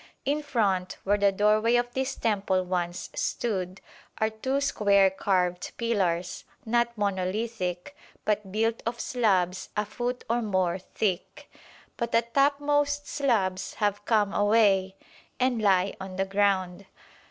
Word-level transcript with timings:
In 0.25 0.41
front, 0.41 0.97
where 1.03 1.19
the 1.19 1.31
doorway 1.31 1.75
of 1.75 1.93
this 1.93 2.15
temple 2.15 2.63
once 2.65 3.11
stood, 3.13 3.81
are 4.17 4.31
two 4.31 4.59
square 4.59 5.11
carved 5.11 5.77
pillars, 5.77 6.43
not 6.65 6.97
monolithic, 6.97 7.95
but 8.25 8.51
built 8.51 8.81
of 8.87 8.99
slabs 8.99 9.69
a 9.77 9.85
foot 9.85 10.23
or 10.27 10.41
more 10.41 10.79
thick; 10.79 11.51
but 11.97 12.11
the 12.13 12.23
topmost 12.23 13.05
slabs 13.07 13.75
have 13.75 14.03
come 14.05 14.33
away 14.33 14.95
and 15.39 15.61
lie 15.61 15.95
on 16.01 16.15
the 16.15 16.25
ground. 16.25 16.87